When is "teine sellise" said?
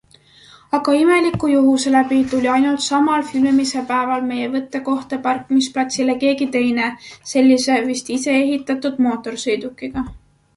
6.57-7.77